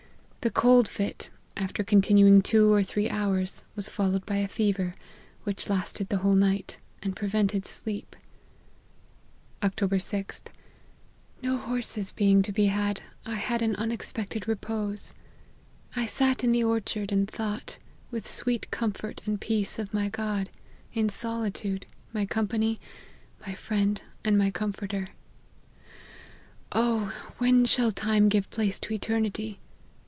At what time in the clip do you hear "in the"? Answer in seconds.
16.43-16.63